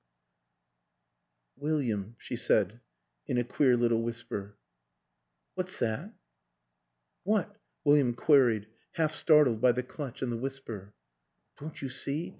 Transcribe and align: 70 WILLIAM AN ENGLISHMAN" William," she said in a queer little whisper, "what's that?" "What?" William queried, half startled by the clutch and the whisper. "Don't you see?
70 1.59 1.73
WILLIAM 1.73 1.77
AN 1.77 1.85
ENGLISHMAN" 1.85 1.93
William," 2.07 2.15
she 2.17 2.35
said 2.35 2.79
in 3.27 3.37
a 3.37 3.43
queer 3.43 3.77
little 3.77 4.01
whisper, 4.01 4.57
"what's 5.53 5.77
that?" 5.77 6.11
"What?" 7.23 7.55
William 7.83 8.15
queried, 8.15 8.65
half 8.93 9.13
startled 9.13 9.61
by 9.61 9.73
the 9.73 9.83
clutch 9.83 10.23
and 10.23 10.31
the 10.31 10.37
whisper. 10.37 10.95
"Don't 11.59 11.83
you 11.83 11.89
see? 11.89 12.29